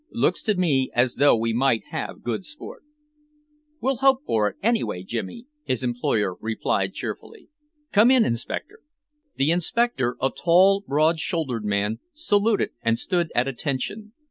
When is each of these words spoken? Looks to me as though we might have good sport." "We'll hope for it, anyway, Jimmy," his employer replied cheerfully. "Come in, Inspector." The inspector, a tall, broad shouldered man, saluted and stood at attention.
Looks 0.13 0.41
to 0.41 0.55
me 0.57 0.89
as 0.95 1.13
though 1.17 1.37
we 1.37 1.53
might 1.53 1.83
have 1.91 2.23
good 2.23 2.43
sport." 2.43 2.81
"We'll 3.79 3.97
hope 3.97 4.23
for 4.25 4.49
it, 4.49 4.55
anyway, 4.63 5.03
Jimmy," 5.03 5.45
his 5.63 5.83
employer 5.83 6.37
replied 6.41 6.95
cheerfully. 6.95 7.49
"Come 7.91 8.09
in, 8.09 8.25
Inspector." 8.25 8.79
The 9.35 9.51
inspector, 9.51 10.17
a 10.19 10.31
tall, 10.31 10.83
broad 10.87 11.19
shouldered 11.19 11.65
man, 11.65 11.99
saluted 12.13 12.71
and 12.81 12.97
stood 12.97 13.31
at 13.35 13.47
attention. 13.47 14.13